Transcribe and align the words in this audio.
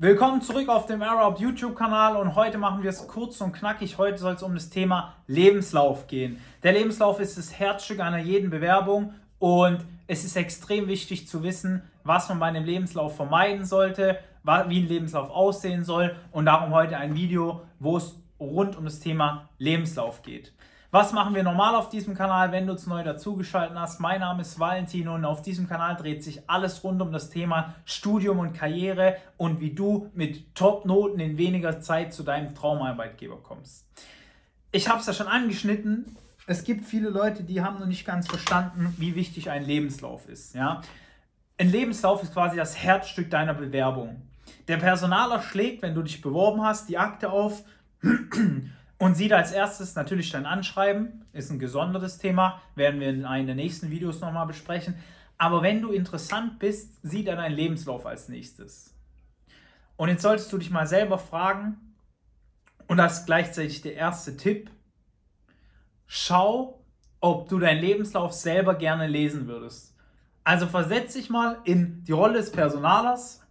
Willkommen 0.00 0.42
zurück 0.42 0.68
auf 0.68 0.86
dem 0.86 1.02
Arab 1.02 1.40
YouTube-Kanal 1.40 2.14
und 2.14 2.36
heute 2.36 2.56
machen 2.56 2.84
wir 2.84 2.90
es 2.90 3.08
kurz 3.08 3.40
und 3.40 3.50
knackig. 3.50 3.98
Heute 3.98 4.18
soll 4.18 4.34
es 4.34 4.44
um 4.44 4.54
das 4.54 4.70
Thema 4.70 5.16
Lebenslauf 5.26 6.06
gehen. 6.06 6.40
Der 6.62 6.72
Lebenslauf 6.72 7.18
ist 7.18 7.36
das 7.36 7.58
Herzstück 7.58 7.98
einer 7.98 8.18
jeden 8.18 8.48
Bewerbung 8.48 9.12
und 9.40 9.80
es 10.06 10.22
ist 10.22 10.36
extrem 10.36 10.86
wichtig 10.86 11.26
zu 11.26 11.42
wissen, 11.42 11.82
was 12.04 12.28
man 12.28 12.38
bei 12.38 12.46
einem 12.46 12.64
Lebenslauf 12.64 13.16
vermeiden 13.16 13.64
sollte, 13.64 14.20
wie 14.44 14.78
ein 14.78 14.86
Lebenslauf 14.86 15.30
aussehen 15.30 15.82
soll 15.82 16.14
und 16.30 16.46
darum 16.46 16.72
heute 16.72 16.96
ein 16.96 17.16
Video, 17.16 17.62
wo 17.80 17.96
es 17.96 18.14
rund 18.38 18.76
um 18.76 18.84
das 18.84 19.00
Thema 19.00 19.48
Lebenslauf 19.58 20.22
geht. 20.22 20.52
Was 20.90 21.12
machen 21.12 21.34
wir 21.34 21.42
normal 21.42 21.74
auf 21.74 21.90
diesem 21.90 22.14
Kanal, 22.14 22.50
wenn 22.50 22.66
du 22.66 22.72
uns 22.72 22.86
neu 22.86 23.02
dazugeschaltet 23.02 23.76
hast? 23.76 24.00
Mein 24.00 24.20
Name 24.20 24.40
ist 24.40 24.58
Valentino 24.58 25.14
und 25.14 25.26
auf 25.26 25.42
diesem 25.42 25.68
Kanal 25.68 25.96
dreht 25.96 26.24
sich 26.24 26.48
alles 26.48 26.82
rund 26.82 27.02
um 27.02 27.12
das 27.12 27.28
Thema 27.28 27.74
Studium 27.84 28.38
und 28.38 28.54
Karriere 28.54 29.18
und 29.36 29.60
wie 29.60 29.74
du 29.74 30.10
mit 30.14 30.54
Top-Noten 30.54 31.20
in 31.20 31.36
weniger 31.36 31.82
Zeit 31.82 32.14
zu 32.14 32.22
deinem 32.22 32.54
Traumarbeitgeber 32.54 33.36
kommst. 33.36 33.86
Ich 34.72 34.88
habe 34.88 35.00
es 35.00 35.06
ja 35.06 35.12
schon 35.12 35.28
angeschnitten. 35.28 36.16
Es 36.46 36.64
gibt 36.64 36.86
viele 36.86 37.10
Leute, 37.10 37.42
die 37.42 37.60
haben 37.60 37.78
noch 37.80 37.86
nicht 37.86 38.06
ganz 38.06 38.26
verstanden, 38.26 38.94
wie 38.96 39.14
wichtig 39.14 39.50
ein 39.50 39.66
Lebenslauf 39.66 40.26
ist. 40.26 40.54
Ja? 40.54 40.80
Ein 41.58 41.70
Lebenslauf 41.70 42.22
ist 42.22 42.32
quasi 42.32 42.56
das 42.56 42.78
Herzstück 42.78 43.28
deiner 43.28 43.52
Bewerbung. 43.52 44.22
Der 44.68 44.78
Personaler 44.78 45.42
schlägt, 45.42 45.82
wenn 45.82 45.94
du 45.94 46.00
dich 46.00 46.22
beworben 46.22 46.62
hast, 46.62 46.88
die 46.88 46.96
Akte 46.96 47.30
auf 47.30 47.64
und 48.98 49.14
sieht 49.14 49.32
als 49.32 49.52
erstes 49.52 49.94
natürlich 49.94 50.30
dein 50.30 50.44
Anschreiben, 50.44 51.24
ist 51.32 51.50
ein 51.50 51.60
gesondertes 51.60 52.18
Thema, 52.18 52.60
werden 52.74 53.00
wir 53.00 53.08
in 53.08 53.24
einem 53.24 53.46
der 53.46 53.54
nächsten 53.54 53.90
Videos 53.90 54.20
nochmal 54.20 54.46
besprechen. 54.46 54.96
Aber 55.38 55.62
wenn 55.62 55.80
du 55.80 55.92
interessant 55.92 56.58
bist, 56.58 56.98
sieht 57.02 57.28
er 57.28 57.36
deinen 57.36 57.54
Lebenslauf 57.54 58.06
als 58.06 58.28
nächstes. 58.28 58.92
Und 59.96 60.08
jetzt 60.08 60.22
solltest 60.22 60.52
du 60.52 60.58
dich 60.58 60.70
mal 60.70 60.86
selber 60.86 61.18
fragen, 61.18 61.94
und 62.88 62.96
das 62.96 63.20
ist 63.20 63.26
gleichzeitig 63.26 63.82
der 63.82 63.94
erste 63.94 64.36
Tipp, 64.36 64.70
schau, 66.06 66.82
ob 67.20 67.48
du 67.48 67.58
deinen 67.58 67.80
Lebenslauf 67.80 68.32
selber 68.32 68.74
gerne 68.74 69.06
lesen 69.06 69.46
würdest. 69.46 69.94
Also 70.42 70.66
versetz 70.66 71.12
dich 71.12 71.30
mal 71.30 71.58
in 71.64 72.02
die 72.04 72.12
Rolle 72.12 72.38
des 72.38 72.50
Personalers, 72.50 73.42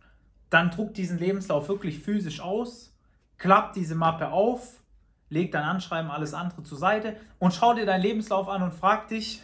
dann 0.49 0.71
druck 0.71 0.93
diesen 0.93 1.19
Lebenslauf 1.19 1.69
wirklich 1.69 1.99
physisch 1.99 2.41
aus, 2.41 2.97
klapp 3.37 3.73
diese 3.73 3.95
Mappe 3.95 4.29
auf 4.29 4.81
leg 5.29 5.51
dein 5.51 5.63
Anschreiben, 5.63 6.11
alles 6.11 6.33
andere 6.33 6.63
zur 6.63 6.77
Seite 6.77 7.17
und 7.39 7.53
schau 7.53 7.73
dir 7.73 7.85
deinen 7.85 8.01
Lebenslauf 8.01 8.47
an 8.47 8.63
und 8.63 8.73
frag 8.73 9.07
dich, 9.07 9.41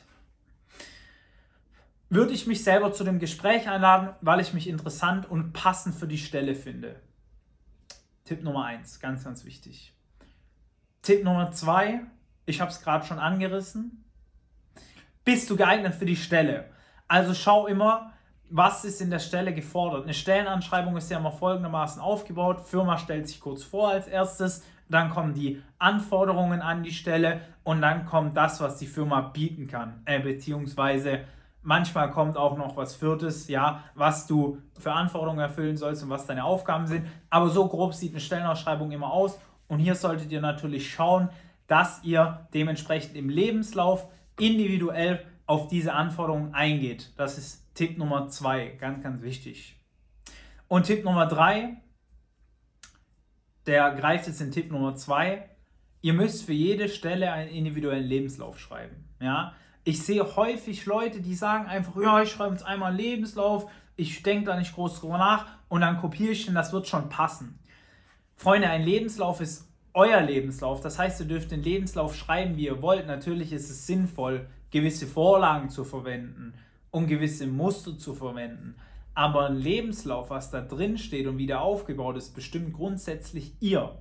würde 2.09 2.33
ich 2.33 2.45
mich 2.45 2.63
selber 2.63 2.93
zu 2.93 3.03
dem 3.03 3.19
Gespräch 3.19 3.67
einladen, 3.67 4.09
weil 4.21 4.39
ich 4.39 4.53
mich 4.53 4.67
interessant 4.67 5.29
und 5.29 5.51
passend 5.53 5.95
für 5.95 6.07
die 6.07 6.19
Stelle 6.19 6.55
finde. 6.55 7.01
Tipp 8.23 8.43
Nummer 8.43 8.65
eins, 8.65 8.99
ganz, 8.99 9.23
ganz 9.23 9.45
wichtig. 9.45 9.93
Tipp 11.01 11.23
Nummer 11.23 11.51
zwei, 11.51 12.01
ich 12.45 12.61
habe 12.61 12.71
es 12.71 12.81
gerade 12.81 13.05
schon 13.05 13.19
angerissen. 13.19 14.05
Bist 15.25 15.49
du 15.49 15.55
geeignet 15.55 15.95
für 15.95 16.05
die 16.05 16.15
Stelle? 16.15 16.69
Also 17.07 17.33
schau 17.33 17.67
immer, 17.67 18.13
was 18.49 18.85
ist 18.85 19.01
in 19.01 19.09
der 19.09 19.19
Stelle 19.19 19.53
gefordert. 19.53 20.03
Eine 20.03 20.13
Stellenanschreibung 20.13 20.95
ist 20.95 21.09
ja 21.09 21.17
immer 21.17 21.31
folgendermaßen 21.31 22.01
aufgebaut. 22.01 22.61
Firma 22.61 22.97
stellt 22.97 23.27
sich 23.27 23.39
kurz 23.39 23.63
vor 23.63 23.89
als 23.89 24.07
erstes, 24.07 24.63
dann 24.89 25.09
kommen 25.09 25.33
die 25.33 25.61
Anforderungen 25.79 26.61
an 26.61 26.83
die 26.83 26.91
Stelle 26.91 27.41
und 27.63 27.81
dann 27.81 28.05
kommt 28.05 28.37
das, 28.37 28.61
was 28.61 28.77
die 28.77 28.87
Firma 28.87 29.21
bieten 29.21 29.67
kann, 29.67 30.01
äh, 30.05 30.19
beziehungsweise 30.19 31.21
manchmal 31.61 32.11
kommt 32.11 32.37
auch 32.37 32.57
noch 32.57 32.75
was 32.77 32.95
Viertes, 32.95 33.47
ja, 33.47 33.83
was 33.95 34.27
du 34.27 34.59
für 34.77 34.91
Anforderungen 34.91 35.39
erfüllen 35.39 35.77
sollst 35.77 36.03
und 36.03 36.09
was 36.09 36.27
deine 36.27 36.43
Aufgaben 36.43 36.87
sind. 36.87 37.07
Aber 37.29 37.49
so 37.49 37.67
grob 37.67 37.93
sieht 37.93 38.11
eine 38.11 38.19
Stellenausschreibung 38.19 38.91
immer 38.91 39.11
aus 39.11 39.39
und 39.67 39.79
hier 39.79 39.95
solltet 39.95 40.31
ihr 40.31 40.41
natürlich 40.41 40.91
schauen, 40.91 41.29
dass 41.67 42.03
ihr 42.03 42.47
dementsprechend 42.53 43.15
im 43.15 43.29
Lebenslauf 43.29 44.07
individuell 44.39 45.25
auf 45.45 45.67
diese 45.67 45.93
Anforderungen 45.93 46.53
eingeht. 46.53 47.13
Das 47.17 47.37
ist 47.37 47.73
Tipp 47.75 47.97
Nummer 47.97 48.27
zwei, 48.27 48.67
ganz, 48.79 49.01
ganz 49.03 49.21
wichtig. 49.21 49.79
Und 50.67 50.83
Tipp 50.85 51.03
Nummer 51.03 51.25
drei, 51.25 51.77
der 53.65 53.91
greift 53.91 54.27
jetzt 54.27 54.41
in 54.41 54.51
Tipp 54.51 54.71
Nummer 54.71 54.95
zwei. 54.95 55.49
Ihr 56.01 56.13
müsst 56.13 56.45
für 56.45 56.53
jede 56.53 56.89
Stelle 56.89 57.31
einen 57.31 57.49
individuellen 57.49 58.05
Lebenslauf 58.05 58.59
schreiben. 58.59 59.07
Ja? 59.19 59.53
Ich 59.83 60.03
sehe 60.03 60.35
häufig 60.35 60.85
Leute, 60.85 61.21
die 61.21 61.35
sagen 61.35 61.65
einfach, 61.67 61.95
ja, 62.01 62.21
ich 62.21 62.31
schreibe 62.31 62.53
jetzt 62.53 62.65
einmal 62.65 62.89
einen 62.89 62.99
Lebenslauf, 62.99 63.69
ich 63.95 64.23
denke 64.23 64.45
da 64.45 64.57
nicht 64.57 64.73
groß 64.73 64.99
drüber 64.99 65.17
nach 65.17 65.45
und 65.69 65.81
dann 65.81 65.99
kopiere 65.99 66.31
ich 66.31 66.45
den, 66.45 66.55
das 66.55 66.73
wird 66.73 66.87
schon 66.87 67.09
passen. 67.09 67.59
Freunde, 68.35 68.69
ein 68.69 68.83
Lebenslauf 68.83 69.39
ist 69.39 69.69
euer 69.93 70.21
Lebenslauf. 70.21 70.81
Das 70.81 70.97
heißt, 70.97 71.21
ihr 71.21 71.27
dürft 71.27 71.51
den 71.51 71.63
Lebenslauf 71.63 72.15
schreiben, 72.15 72.57
wie 72.57 72.65
ihr 72.65 72.81
wollt. 72.81 73.07
Natürlich 73.07 73.53
ist 73.53 73.69
es 73.69 73.85
sinnvoll, 73.85 74.47
gewisse 74.71 75.05
Vorlagen 75.07 75.69
zu 75.69 75.83
verwenden 75.83 76.53
und 76.91 77.07
gewisse 77.07 77.47
Muster 77.47 77.97
zu 77.97 78.13
verwenden. 78.13 78.75
Aber 79.15 79.47
ein 79.47 79.55
Lebenslauf, 79.55 80.29
was 80.29 80.49
da 80.49 80.61
drin 80.61 80.97
steht 80.97 81.27
und 81.27 81.37
wie 81.37 81.47
der 81.47 81.61
aufgebaut 81.61 82.17
ist, 82.17 82.33
bestimmt 82.33 82.73
grundsätzlich 82.73 83.53
ihr. 83.59 83.97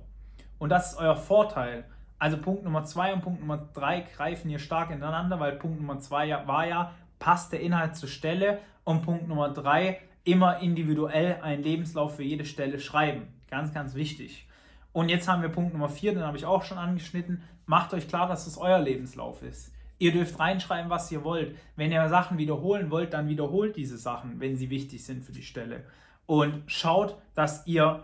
Und 0.57 0.69
das 0.69 0.93
ist 0.93 0.97
euer 0.97 1.15
Vorteil. 1.15 1.85
Also 2.17 2.37
Punkt 2.37 2.63
Nummer 2.63 2.85
zwei 2.85 3.13
und 3.13 3.21
Punkt 3.21 3.41
Nummer 3.41 3.69
drei 3.73 4.01
greifen 4.01 4.49
hier 4.49 4.59
stark 4.59 4.91
ineinander, 4.91 5.39
weil 5.39 5.53
Punkt 5.53 5.79
Nummer 5.79 5.99
zwei 5.99 6.29
war 6.47 6.65
ja, 6.65 6.93
passt 7.19 7.51
der 7.51 7.59
Inhalt 7.59 7.95
zur 7.95 8.09
Stelle 8.09 8.59
und 8.83 9.01
Punkt 9.01 9.27
Nummer 9.27 9.49
drei, 9.49 9.99
immer 10.23 10.59
individuell 10.59 11.41
einen 11.41 11.63
Lebenslauf 11.63 12.15
für 12.15 12.23
jede 12.23 12.45
Stelle 12.45 12.79
schreiben. 12.79 13.27
Ganz, 13.49 13.73
ganz 13.73 13.93
wichtig. 13.93 14.47
Und 14.93 15.09
jetzt 15.09 15.27
haben 15.27 15.41
wir 15.41 15.49
Punkt 15.49 15.73
Nummer 15.73 15.89
vier, 15.89 16.13
den 16.13 16.23
habe 16.23 16.37
ich 16.37 16.45
auch 16.45 16.63
schon 16.63 16.77
angeschnitten. 16.77 17.43
Macht 17.65 17.93
euch 17.93 18.07
klar, 18.07 18.27
dass 18.27 18.47
es 18.47 18.57
euer 18.57 18.79
Lebenslauf 18.79 19.41
ist. 19.43 19.73
Ihr 20.03 20.11
dürft 20.11 20.37
reinschreiben, 20.37 20.89
was 20.89 21.09
ihr 21.13 21.23
wollt. 21.23 21.55
Wenn 21.77 21.93
ihr 21.93 22.09
Sachen 22.09 22.37
wiederholen 22.37 22.91
wollt, 22.91 23.13
dann 23.13 23.29
wiederholt 23.29 23.77
diese 23.77 23.97
Sachen, 23.97 24.41
wenn 24.41 24.57
sie 24.57 24.69
wichtig 24.69 25.05
sind 25.05 25.23
für 25.23 25.31
die 25.31 25.43
Stelle. 25.43 25.85
Und 26.25 26.63
schaut, 26.67 27.17
dass 27.35 27.65
ihr 27.67 28.03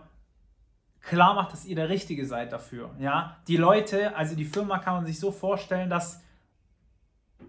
klar 1.02 1.34
macht, 1.34 1.52
dass 1.52 1.66
ihr 1.66 1.76
der 1.76 1.90
Richtige 1.90 2.24
seid 2.24 2.52
dafür. 2.52 2.94
Ja? 2.98 3.36
Die 3.48 3.58
Leute, 3.58 4.16
also 4.16 4.34
die 4.34 4.46
Firma 4.46 4.78
kann 4.78 4.94
man 4.94 5.04
sich 5.04 5.20
so 5.20 5.30
vorstellen, 5.30 5.90
dass 5.90 6.22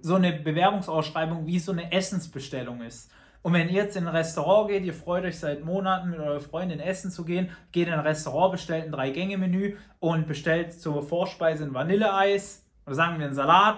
so 0.01 0.15
eine 0.15 0.33
Bewerbungsausschreibung 0.33 1.47
wie 1.47 1.57
so 1.59 1.71
eine 1.71 1.89
Essensbestellung 1.93 2.81
ist. 2.81 3.09
Und 3.43 3.53
wenn 3.53 3.69
ihr 3.69 3.75
jetzt 3.75 3.95
in 3.95 4.05
ein 4.05 4.13
Restaurant 4.13 4.67
geht, 4.67 4.83
ihr 4.83 4.93
freut 4.93 5.23
euch 5.23 5.39
seit 5.39 5.63
Monaten 5.63 6.09
mit 6.09 6.19
eurer 6.19 6.41
Freundin 6.41 6.81
essen 6.81 7.09
zu 7.09 7.23
gehen, 7.23 7.51
geht 7.71 7.87
in 7.87 7.93
ein 7.93 8.01
Restaurant, 8.01 8.51
bestellt 8.51 8.83
ein 8.83 8.91
Drei-Gänge-Menü 8.91 9.77
und 10.01 10.27
bestellt 10.27 10.73
zur 10.73 11.03
Vorspeise 11.03 11.63
ein 11.63 11.73
Vanilleeis 11.73 12.65
oder 12.85 12.95
sagen 12.95 13.17
wir 13.17 13.27
einen 13.27 13.35
Salat 13.35 13.77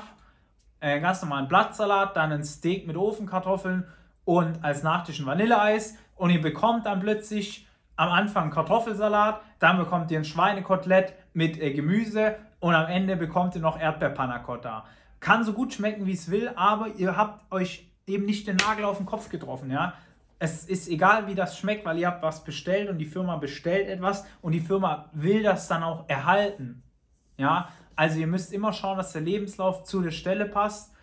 äh, 0.84 1.00
ganz 1.00 1.22
normalen 1.22 1.48
Blattsalat, 1.48 2.16
dann 2.18 2.32
ein 2.34 2.44
Steak 2.44 2.86
mit 2.86 2.98
Ofenkartoffeln 2.98 3.88
und 4.26 4.64
als 4.64 4.84
Nachtisch 4.84 5.20
ein 5.20 5.26
Vanilleeis. 5.26 5.96
Und 6.16 6.30
ihr 6.30 6.42
bekommt 6.42 6.86
dann 6.86 7.00
plötzlich 7.00 7.68
am 7.96 8.10
Anfang 8.10 8.52
Kartoffelsalat, 8.52 9.42
dann 9.60 9.78
bekommt 9.78 10.12
ihr 10.12 10.20
ein 10.20 10.26
Schweinekotelett 10.26 11.14
mit 11.34 11.60
äh, 11.60 11.72
Gemüse 11.72 12.36
und 12.60 12.76
am 12.76 12.88
Ende 12.88 13.16
bekommt 13.16 13.56
ihr 13.56 13.62
noch 13.62 13.80
Erdbeerpanacotta. 13.80 14.86
Kann 15.20 15.46
so 15.46 15.54
gut 15.54 15.74
schmecken, 15.74 16.06
wie 16.06 16.14
es 16.14 16.30
will, 16.30 16.52
aber 16.56 16.88
ihr 16.98 17.16
habt 17.16 17.50
euch 17.52 17.90
eben 18.06 18.26
nicht 18.26 18.48
den 18.48 18.58
Nagel 18.58 18.84
auf 18.84 18.98
den 18.98 19.06
Kopf 19.06 19.30
getroffen, 19.30 19.72
ja. 19.72 19.94
Es 20.40 20.66
ist 20.66 20.90
egal, 20.90 21.28
wie 21.28 21.36
das 21.36 21.58
schmeckt, 21.58 21.86
weil 21.86 21.98
ihr 21.98 22.08
habt 22.08 22.22
was 22.22 22.44
bestellt 22.44 22.90
und 22.90 22.98
die 22.98 23.06
Firma 23.06 23.38
bestellt 23.38 23.88
etwas 23.88 24.26
und 24.42 24.52
die 24.52 24.60
Firma 24.60 25.06
will 25.14 25.42
das 25.44 25.70
dann 25.70 25.84
auch 25.84 26.10
erhalten. 26.10 26.84
Ja, 27.38 27.70
also 27.96 28.20
ihr 28.20 28.28
müsst 28.28 28.54
immer 28.54 28.74
schauen, 28.74 28.98
dass 28.98 29.14
der 29.14 29.22
Lebenslauf 29.22 29.84
zu 29.84 30.02
der 30.02 30.12
Stelle 30.12 30.46
passt 30.46 30.94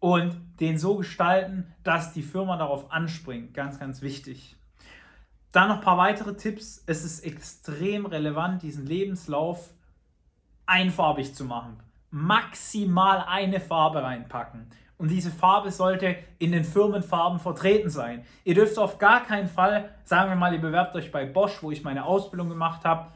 und 0.00 0.36
den 0.60 0.78
so 0.78 0.96
gestalten, 0.96 1.72
dass 1.82 2.12
die 2.12 2.22
Firma 2.22 2.56
darauf 2.56 2.90
anspringt. 2.90 3.54
Ganz, 3.54 3.78
ganz 3.78 4.02
wichtig. 4.02 4.56
Dann 5.52 5.68
noch 5.68 5.76
ein 5.76 5.82
paar 5.82 5.98
weitere 5.98 6.36
Tipps. 6.36 6.82
Es 6.86 7.04
ist 7.04 7.20
extrem 7.20 8.06
relevant, 8.06 8.62
diesen 8.62 8.86
Lebenslauf 8.86 9.72
einfarbig 10.66 11.34
zu 11.34 11.44
machen. 11.44 11.78
Maximal 12.10 13.24
eine 13.26 13.60
Farbe 13.60 14.02
reinpacken. 14.02 14.68
Und 14.98 15.10
diese 15.10 15.30
Farbe 15.30 15.70
sollte 15.70 16.16
in 16.38 16.52
den 16.52 16.64
Firmenfarben 16.64 17.38
vertreten 17.38 17.90
sein. 17.90 18.24
Ihr 18.44 18.54
dürft 18.54 18.78
auf 18.78 18.98
gar 18.98 19.24
keinen 19.24 19.48
Fall, 19.48 19.94
sagen 20.04 20.30
wir 20.30 20.36
mal, 20.36 20.54
ihr 20.54 20.60
bewerbt 20.60 20.94
euch 20.94 21.12
bei 21.12 21.26
Bosch, 21.26 21.62
wo 21.62 21.70
ich 21.70 21.84
meine 21.84 22.04
Ausbildung 22.04 22.48
gemacht 22.48 22.84
habe, 22.84 23.12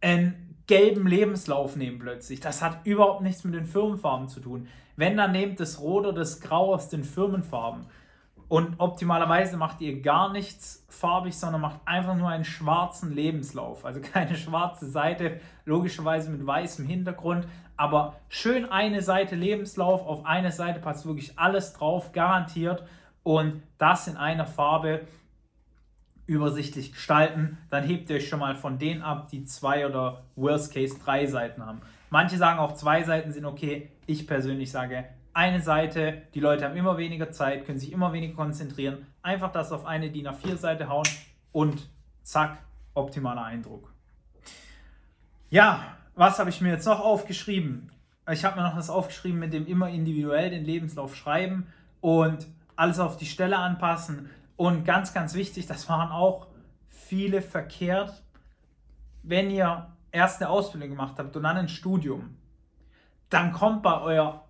ein 0.00 0.47
gelben 0.68 1.08
Lebenslauf 1.08 1.74
nehmen 1.74 1.98
plötzlich. 1.98 2.38
Das 2.38 2.62
hat 2.62 2.86
überhaupt 2.86 3.22
nichts 3.22 3.42
mit 3.42 3.54
den 3.54 3.64
Firmenfarben 3.64 4.28
zu 4.28 4.38
tun. 4.38 4.68
Wenn, 4.94 5.16
dann 5.16 5.32
nehmt 5.32 5.58
das 5.58 5.80
Rot 5.80 6.06
oder 6.06 6.20
das 6.20 6.40
Grau 6.40 6.74
aus 6.74 6.88
den 6.88 7.02
Firmenfarben. 7.02 7.86
Und 8.48 8.76
optimalerweise 8.78 9.56
macht 9.56 9.80
ihr 9.80 10.00
gar 10.00 10.32
nichts 10.32 10.86
farbig, 10.88 11.36
sondern 11.36 11.60
macht 11.60 11.80
einfach 11.84 12.14
nur 12.14 12.28
einen 12.28 12.44
schwarzen 12.44 13.14
Lebenslauf. 13.14 13.84
Also 13.84 14.00
keine 14.00 14.36
schwarze 14.36 14.88
Seite, 14.88 15.40
logischerweise 15.64 16.30
mit 16.30 16.46
weißem 16.46 16.86
Hintergrund. 16.86 17.46
Aber 17.76 18.16
schön 18.28 18.70
eine 18.70 19.02
Seite 19.02 19.36
Lebenslauf, 19.36 20.06
auf 20.06 20.26
eine 20.26 20.52
Seite 20.52 20.80
passt 20.80 21.06
wirklich 21.06 21.38
alles 21.38 21.72
drauf, 21.74 22.12
garantiert. 22.12 22.84
Und 23.22 23.62
das 23.78 24.08
in 24.08 24.16
einer 24.16 24.46
Farbe, 24.46 25.02
übersichtlich 26.28 26.92
gestalten, 26.92 27.58
dann 27.70 27.82
hebt 27.82 28.10
ihr 28.10 28.16
euch 28.16 28.28
schon 28.28 28.38
mal 28.38 28.54
von 28.54 28.78
denen 28.78 29.02
ab, 29.02 29.28
die 29.30 29.44
zwei 29.44 29.86
oder 29.86 30.22
worst 30.36 30.72
case 30.72 30.96
drei 31.02 31.26
Seiten 31.26 31.64
haben. 31.64 31.80
Manche 32.10 32.36
sagen 32.36 32.58
auch 32.58 32.74
zwei 32.74 33.02
Seiten 33.02 33.32
sind 33.32 33.46
okay. 33.46 33.90
Ich 34.06 34.26
persönlich 34.26 34.70
sage 34.70 35.06
eine 35.32 35.62
Seite. 35.62 36.22
Die 36.34 36.40
Leute 36.40 36.66
haben 36.66 36.76
immer 36.76 36.98
weniger 36.98 37.30
Zeit, 37.30 37.64
können 37.64 37.78
sich 37.78 37.92
immer 37.92 38.12
weniger 38.12 38.34
konzentrieren. 38.34 39.06
Einfach 39.22 39.50
das 39.52 39.72
auf 39.72 39.86
eine 39.86 40.10
DIN 40.10 40.28
A4 40.28 40.56
Seite 40.56 40.88
hauen 40.88 41.08
und 41.52 41.88
zack, 42.22 42.58
optimaler 42.94 43.44
Eindruck. 43.44 43.92
Ja, 45.48 45.96
was 46.14 46.38
habe 46.38 46.50
ich 46.50 46.60
mir 46.60 46.70
jetzt 46.72 46.86
noch 46.86 47.00
aufgeschrieben? 47.00 47.90
Ich 48.30 48.44
habe 48.44 48.60
mir 48.60 48.66
noch 48.66 48.76
das 48.76 48.90
aufgeschrieben 48.90 49.38
mit 49.38 49.54
dem 49.54 49.66
immer 49.66 49.88
individuell 49.88 50.50
den 50.50 50.64
Lebenslauf 50.64 51.16
schreiben 51.16 51.68
und 52.02 52.46
alles 52.76 52.98
auf 52.98 53.16
die 53.16 53.26
Stelle 53.26 53.56
anpassen. 53.56 54.28
Und 54.58 54.84
ganz, 54.84 55.14
ganz 55.14 55.34
wichtig, 55.34 55.68
das 55.68 55.88
waren 55.88 56.10
auch 56.10 56.48
viele 56.88 57.42
verkehrt, 57.42 58.24
wenn 59.22 59.52
ihr 59.52 59.86
erst 60.10 60.42
eine 60.42 60.50
Ausbildung 60.50 60.88
gemacht 60.90 61.14
habt 61.16 61.36
und 61.36 61.44
dann 61.44 61.56
ein 61.56 61.68
Studium, 61.68 62.36
dann 63.30 63.52
kommt 63.52 63.84
bei 63.84 64.00
euer 64.00 64.44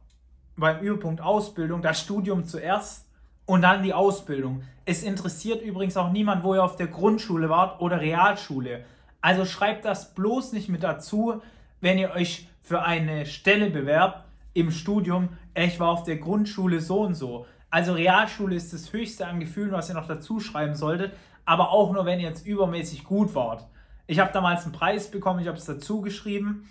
beim 0.56 0.80
Überpunkt 0.80 1.20
Ausbildung 1.20 1.82
das 1.82 2.00
Studium 2.00 2.46
zuerst 2.46 3.06
und 3.44 3.60
dann 3.60 3.82
die 3.82 3.92
Ausbildung. 3.92 4.62
Es 4.86 5.02
interessiert 5.02 5.60
übrigens 5.60 5.98
auch 5.98 6.10
niemand, 6.10 6.42
wo 6.42 6.54
ihr 6.54 6.64
auf 6.64 6.76
der 6.76 6.86
Grundschule 6.86 7.50
wart 7.50 7.82
oder 7.82 8.00
Realschule. 8.00 8.86
Also 9.20 9.44
schreibt 9.44 9.84
das 9.84 10.14
bloß 10.14 10.54
nicht 10.54 10.70
mit 10.70 10.82
dazu, 10.82 11.42
wenn 11.82 11.98
ihr 11.98 12.12
euch 12.12 12.48
für 12.62 12.82
eine 12.82 13.26
Stelle 13.26 13.68
bewerbt 13.68 14.24
im 14.54 14.70
Studium. 14.70 15.28
Ich 15.54 15.78
war 15.78 15.90
auf 15.90 16.04
der 16.04 16.16
Grundschule 16.16 16.80
so 16.80 17.02
und 17.02 17.14
so. 17.14 17.44
Also 17.70 17.92
Realschule 17.92 18.56
ist 18.56 18.72
das 18.72 18.92
höchste 18.92 19.26
an 19.26 19.40
Gefühlen, 19.40 19.72
was 19.72 19.88
ihr 19.88 19.94
noch 19.94 20.08
dazu 20.08 20.40
schreiben 20.40 20.74
solltet, 20.74 21.12
aber 21.44 21.70
auch 21.70 21.92
nur, 21.92 22.04
wenn 22.06 22.20
ihr 22.20 22.28
jetzt 22.28 22.46
übermäßig 22.46 23.04
gut 23.04 23.34
wart. 23.34 23.66
Ich 24.06 24.20
habe 24.20 24.32
damals 24.32 24.64
einen 24.64 24.72
Preis 24.72 25.10
bekommen, 25.10 25.40
ich 25.40 25.48
habe 25.48 25.58
es 25.58 25.66
dazu 25.66 26.00
geschrieben. 26.00 26.68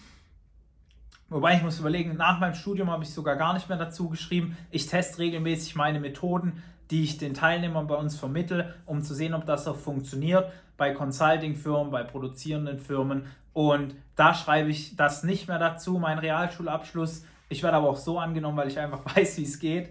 Wobei 1.29 1.55
ich 1.55 1.61
muss 1.61 1.79
überlegen, 1.79 2.15
nach 2.15 2.39
meinem 2.39 2.55
Studium 2.55 2.89
habe 2.89 3.03
ich 3.03 3.13
sogar 3.13 3.35
gar 3.35 3.53
nicht 3.53 3.69
mehr 3.69 3.77
dazu 3.77 4.09
geschrieben. 4.09 4.57
Ich 4.71 4.87
teste 4.87 5.19
regelmäßig 5.19 5.75
meine 5.75 5.99
Methoden, 5.99 6.63
die 6.89 7.03
ich 7.03 7.17
den 7.17 7.33
Teilnehmern 7.33 7.87
bei 7.87 7.95
uns 7.95 8.17
vermittle, 8.17 8.73
um 8.85 9.03
zu 9.03 9.13
sehen, 9.13 9.33
ob 9.33 9.45
das 9.45 9.67
auch 9.67 9.75
funktioniert 9.75 10.51
bei 10.77 10.91
Consulting-Firmen, 10.91 11.91
bei 11.91 12.03
produzierenden 12.03 12.79
Firmen. 12.79 13.25
Und 13.53 13.95
da 14.15 14.33
schreibe 14.33 14.69
ich 14.69 14.95
das 14.95 15.23
nicht 15.23 15.47
mehr 15.47 15.59
dazu, 15.59 15.97
meinen 15.97 16.19
Realschulabschluss. 16.19 17.25
Ich 17.49 17.63
werde 17.63 17.77
aber 17.77 17.89
auch 17.89 17.97
so 17.97 18.19
angenommen, 18.19 18.57
weil 18.57 18.67
ich 18.67 18.79
einfach 18.79 19.03
weiß, 19.15 19.37
wie 19.37 19.43
es 19.43 19.59
geht. 19.59 19.89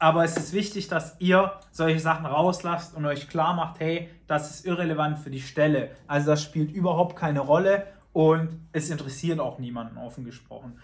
Aber 0.00 0.24
es 0.24 0.34
ist 0.36 0.54
wichtig, 0.54 0.88
dass 0.88 1.14
ihr 1.20 1.52
solche 1.70 2.00
Sachen 2.00 2.24
rauslasst 2.24 2.96
und 2.96 3.04
euch 3.04 3.28
klar 3.28 3.54
macht, 3.54 3.80
hey, 3.80 4.08
das 4.26 4.50
ist 4.50 4.66
irrelevant 4.66 5.18
für 5.18 5.30
die 5.30 5.42
Stelle. 5.42 5.90
Also 6.06 6.30
das 6.30 6.42
spielt 6.42 6.72
überhaupt 6.72 7.16
keine 7.16 7.40
Rolle 7.40 7.86
und 8.14 8.48
es 8.72 8.88
interessiert 8.88 9.40
auch 9.40 9.58
niemanden 9.58 9.98
offen 9.98 10.24
gesprochen. 10.24 10.78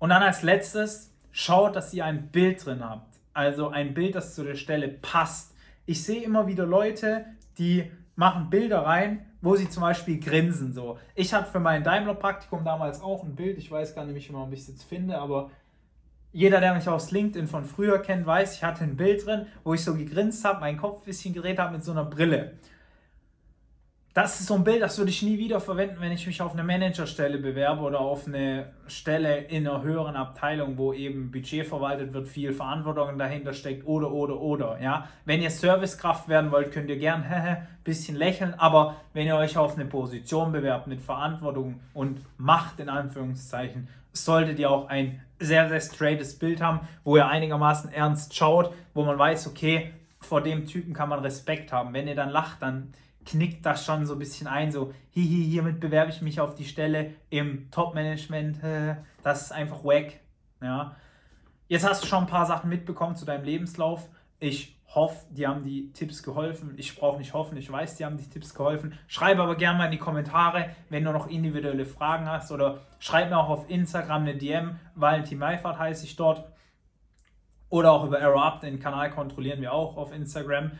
Und 0.00 0.10
dann 0.10 0.22
als 0.22 0.42
letztes, 0.42 1.12
schaut, 1.30 1.76
dass 1.76 1.94
ihr 1.94 2.04
ein 2.04 2.26
Bild 2.28 2.66
drin 2.66 2.84
habt. 2.84 3.14
Also 3.32 3.68
ein 3.68 3.94
Bild, 3.94 4.16
das 4.16 4.34
zu 4.34 4.42
der 4.42 4.56
Stelle 4.56 4.88
passt. 4.88 5.54
Ich 5.86 6.02
sehe 6.02 6.24
immer 6.24 6.48
wieder 6.48 6.66
Leute, 6.66 7.24
die 7.58 7.88
machen 8.16 8.50
Bilder 8.50 8.80
rein, 8.80 9.26
wo 9.42 9.54
sie 9.54 9.68
zum 9.68 9.82
Beispiel 9.82 10.18
grinsen. 10.18 10.72
So. 10.72 10.98
Ich 11.14 11.32
hatte 11.32 11.52
für 11.52 11.60
mein 11.60 11.84
Daimler-Praktikum 11.84 12.64
damals 12.64 13.00
auch 13.00 13.22
ein 13.22 13.36
Bild, 13.36 13.58
ich 13.58 13.70
weiß 13.70 13.94
gar 13.94 14.04
nicht 14.04 14.32
mehr, 14.32 14.40
ob 14.40 14.52
ich 14.52 14.60
es 14.60 14.68
jetzt 14.68 14.82
finde, 14.82 15.18
aber 15.18 15.50
jeder, 16.36 16.60
der 16.60 16.74
mich 16.74 16.86
aus 16.86 17.12
LinkedIn 17.12 17.48
von 17.48 17.64
früher 17.64 17.98
kennt, 17.98 18.26
weiß, 18.26 18.56
ich 18.56 18.62
hatte 18.62 18.84
ein 18.84 18.94
Bild 18.94 19.24
drin, 19.24 19.46
wo 19.64 19.72
ich 19.72 19.82
so 19.82 19.94
gegrinst 19.94 20.44
habe, 20.44 20.60
meinen 20.60 20.76
Kopf 20.76 20.98
ein 20.98 21.06
bisschen 21.06 21.32
gedreht 21.32 21.58
habe 21.58 21.72
mit 21.72 21.82
so 21.82 21.92
einer 21.92 22.04
Brille. 22.04 22.58
Das 24.16 24.40
ist 24.40 24.46
so 24.46 24.54
ein 24.54 24.64
Bild, 24.64 24.80
das 24.80 24.96
würde 24.96 25.10
ich 25.10 25.22
nie 25.22 25.36
wieder 25.36 25.60
verwenden, 25.60 25.96
wenn 26.00 26.10
ich 26.10 26.26
mich 26.26 26.40
auf 26.40 26.54
eine 26.54 26.64
Managerstelle 26.64 27.36
bewerbe 27.36 27.82
oder 27.82 28.00
auf 28.00 28.26
eine 28.26 28.72
Stelle 28.86 29.40
in 29.40 29.68
einer 29.68 29.82
höheren 29.82 30.16
Abteilung, 30.16 30.78
wo 30.78 30.94
eben 30.94 31.30
Budget 31.30 31.66
verwaltet 31.66 32.14
wird, 32.14 32.26
viel 32.26 32.54
Verantwortung 32.54 33.18
dahinter 33.18 33.52
steckt 33.52 33.86
oder 33.86 34.10
oder 34.10 34.40
oder. 34.40 34.80
Ja, 34.80 35.06
wenn 35.26 35.42
ihr 35.42 35.50
Servicekraft 35.50 36.30
werden 36.30 36.50
wollt, 36.50 36.72
könnt 36.72 36.88
ihr 36.88 36.96
gern 36.96 37.24
ein 37.30 37.68
bisschen 37.84 38.16
lächeln, 38.16 38.54
aber 38.56 38.96
wenn 39.12 39.26
ihr 39.26 39.36
euch 39.36 39.58
auf 39.58 39.74
eine 39.74 39.84
Position 39.84 40.50
bewerbt 40.50 40.86
mit 40.86 41.02
Verantwortung 41.02 41.82
und 41.92 42.22
Macht 42.38 42.80
in 42.80 42.88
Anführungszeichen, 42.88 43.86
solltet 44.14 44.58
ihr 44.58 44.70
auch 44.70 44.88
ein 44.88 45.20
sehr, 45.40 45.68
sehr 45.68 45.80
straightes 45.82 46.38
Bild 46.38 46.62
haben, 46.62 46.80
wo 47.04 47.18
ihr 47.18 47.28
einigermaßen 47.28 47.92
ernst 47.92 48.34
schaut, 48.34 48.72
wo 48.94 49.04
man 49.04 49.18
weiß, 49.18 49.46
okay, 49.46 49.92
vor 50.20 50.40
dem 50.40 50.64
Typen 50.64 50.94
kann 50.94 51.10
man 51.10 51.20
Respekt 51.20 51.70
haben. 51.70 51.92
Wenn 51.92 52.08
ihr 52.08 52.16
dann 52.16 52.30
lacht, 52.30 52.62
dann 52.62 52.94
knickt 53.26 53.66
das 53.66 53.84
schon 53.84 54.06
so 54.06 54.14
ein 54.14 54.18
bisschen 54.18 54.46
ein, 54.46 54.70
so, 54.70 54.94
hihi, 55.10 55.44
hiermit 55.44 55.80
bewerbe 55.80 56.10
ich 56.10 56.22
mich 56.22 56.40
auf 56.40 56.54
die 56.54 56.64
Stelle 56.64 57.14
im 57.28 57.70
Top-Management, 57.70 58.58
das 59.22 59.42
ist 59.42 59.52
einfach 59.52 59.84
wack. 59.84 60.20
Ja. 60.62 60.96
Jetzt 61.68 61.86
hast 61.86 62.02
du 62.02 62.06
schon 62.06 62.20
ein 62.20 62.26
paar 62.28 62.46
Sachen 62.46 62.70
mitbekommen 62.70 63.16
zu 63.16 63.24
deinem 63.24 63.44
Lebenslauf. 63.44 64.08
Ich 64.38 64.76
hoffe, 64.94 65.26
die 65.30 65.46
haben 65.46 65.64
die 65.64 65.92
Tipps 65.92 66.22
geholfen. 66.22 66.74
Ich 66.76 66.96
brauche 66.96 67.18
nicht 67.18 67.34
hoffen, 67.34 67.56
ich 67.56 67.70
weiß, 67.70 67.96
die 67.96 68.04
haben 68.04 68.16
die 68.16 68.28
Tipps 68.28 68.54
geholfen. 68.54 68.98
Schreibe 69.08 69.42
aber 69.42 69.56
gerne 69.56 69.78
mal 69.78 69.84
in 69.86 69.90
die 69.90 69.98
Kommentare, 69.98 70.70
wenn 70.88 71.04
du 71.04 71.12
noch 71.12 71.28
individuelle 71.28 71.84
Fragen 71.84 72.28
hast 72.28 72.52
oder 72.52 72.80
schreib 72.98 73.30
mir 73.30 73.38
auch 73.38 73.48
auf 73.48 73.68
Instagram 73.68 74.22
eine 74.22 74.36
DM. 74.36 74.76
Valentin 74.94 75.38
Meifert 75.38 75.78
heiße 75.78 76.04
ich 76.04 76.16
dort. 76.16 76.44
Oder 77.68 77.92
auch 77.92 78.04
über 78.04 78.20
Arrow 78.20 78.40
Up, 78.40 78.60
den 78.60 78.78
Kanal 78.78 79.10
kontrollieren 79.10 79.60
wir 79.60 79.72
auch 79.72 79.96
auf 79.96 80.12
Instagram. 80.12 80.70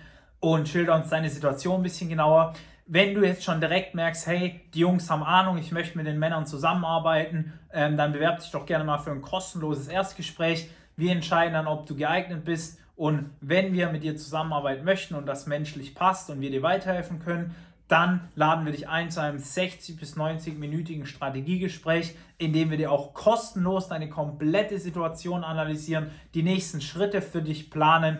Und 0.40 0.68
schilder 0.68 0.94
uns 0.94 1.10
deine 1.10 1.30
Situation 1.30 1.80
ein 1.80 1.82
bisschen 1.82 2.08
genauer. 2.08 2.54
Wenn 2.86 3.14
du 3.14 3.24
jetzt 3.24 3.42
schon 3.42 3.60
direkt 3.60 3.94
merkst, 3.94 4.26
hey, 4.26 4.60
die 4.74 4.80
Jungs 4.80 5.10
haben 5.10 5.22
Ahnung, 5.22 5.58
ich 5.58 5.72
möchte 5.72 5.96
mit 5.98 6.06
den 6.06 6.18
Männern 6.18 6.46
zusammenarbeiten, 6.46 7.52
ähm, 7.72 7.96
dann 7.96 8.12
bewerb 8.12 8.40
dich 8.40 8.50
doch 8.50 8.64
gerne 8.64 8.84
mal 8.84 8.98
für 8.98 9.10
ein 9.10 9.22
kostenloses 9.22 9.88
Erstgespräch. 9.88 10.70
Wir 10.96 11.12
entscheiden 11.12 11.54
dann, 11.54 11.66
ob 11.66 11.86
du 11.86 11.96
geeignet 11.96 12.44
bist 12.44 12.78
und 12.96 13.30
wenn 13.40 13.74
wir 13.74 13.90
mit 13.90 14.02
dir 14.02 14.16
zusammenarbeiten 14.16 14.84
möchten 14.84 15.14
und 15.14 15.26
das 15.26 15.46
menschlich 15.46 15.94
passt 15.94 16.30
und 16.30 16.40
wir 16.40 16.50
dir 16.50 16.62
weiterhelfen 16.62 17.18
können, 17.18 17.54
dann 17.88 18.28
laden 18.34 18.64
wir 18.64 18.72
dich 18.72 18.88
ein 18.88 19.10
zu 19.10 19.20
einem 19.20 19.38
60 19.38 19.96
bis 19.96 20.16
90-minütigen 20.16 21.06
Strategiegespräch, 21.06 22.16
in 22.38 22.52
dem 22.52 22.70
wir 22.70 22.78
dir 22.78 22.90
auch 22.90 23.14
kostenlos 23.14 23.88
deine 23.88 24.08
komplette 24.08 24.78
Situation 24.78 25.44
analysieren, 25.44 26.10
die 26.34 26.42
nächsten 26.42 26.80
Schritte 26.80 27.22
für 27.22 27.42
dich 27.42 27.70
planen, 27.70 28.18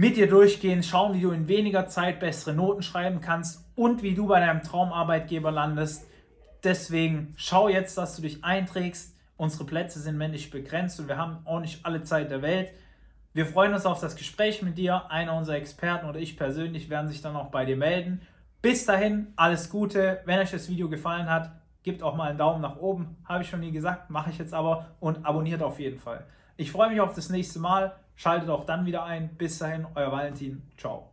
mit 0.00 0.16
dir 0.16 0.30
durchgehen, 0.30 0.82
schauen, 0.82 1.12
wie 1.12 1.20
du 1.20 1.30
in 1.30 1.46
weniger 1.46 1.86
Zeit 1.86 2.20
bessere 2.20 2.54
Noten 2.54 2.82
schreiben 2.82 3.20
kannst 3.20 3.66
und 3.76 4.02
wie 4.02 4.14
du 4.14 4.28
bei 4.28 4.40
deinem 4.40 4.62
Traumarbeitgeber 4.62 5.50
landest. 5.50 6.06
Deswegen 6.64 7.34
schau 7.36 7.68
jetzt, 7.68 7.98
dass 7.98 8.16
du 8.16 8.22
dich 8.22 8.42
einträgst. 8.42 9.14
Unsere 9.36 9.64
Plätze 9.64 10.00
sind 10.00 10.16
männlich 10.16 10.50
begrenzt 10.50 11.00
und 11.00 11.08
wir 11.08 11.18
haben 11.18 11.40
auch 11.44 11.60
nicht 11.60 11.84
alle 11.84 12.02
Zeit 12.02 12.30
der 12.30 12.40
Welt. 12.40 12.70
Wir 13.34 13.44
freuen 13.44 13.74
uns 13.74 13.84
auf 13.84 14.00
das 14.00 14.16
Gespräch 14.16 14.62
mit 14.62 14.78
dir. 14.78 15.10
Einer 15.10 15.36
unserer 15.36 15.56
Experten 15.56 16.08
oder 16.08 16.18
ich 16.18 16.38
persönlich 16.38 16.88
werden 16.88 17.08
sich 17.08 17.20
dann 17.20 17.36
auch 17.36 17.50
bei 17.50 17.66
dir 17.66 17.76
melden. 17.76 18.22
Bis 18.62 18.86
dahin, 18.86 19.34
alles 19.36 19.68
Gute. 19.68 20.22
Wenn 20.24 20.38
euch 20.38 20.50
das 20.50 20.70
Video 20.70 20.88
gefallen 20.88 21.28
hat, 21.28 21.52
gebt 21.82 22.02
auch 22.02 22.16
mal 22.16 22.30
einen 22.30 22.38
Daumen 22.38 22.62
nach 22.62 22.78
oben. 22.78 23.18
Habe 23.26 23.42
ich 23.42 23.50
schon 23.50 23.60
nie 23.60 23.70
gesagt, 23.70 24.08
mache 24.08 24.30
ich 24.30 24.38
jetzt 24.38 24.54
aber. 24.54 24.86
Und 24.98 25.26
abonniert 25.26 25.62
auf 25.62 25.78
jeden 25.78 25.98
Fall. 25.98 26.24
Ich 26.56 26.72
freue 26.72 26.88
mich 26.88 27.02
auf 27.02 27.12
das 27.12 27.28
nächste 27.28 27.58
Mal. 27.58 27.94
Schaltet 28.20 28.50
auch 28.50 28.64
dann 28.64 28.84
wieder 28.84 29.04
ein. 29.04 29.30
Bis 29.36 29.56
dahin, 29.58 29.86
euer 29.94 30.12
Valentin. 30.12 30.60
Ciao. 30.76 31.09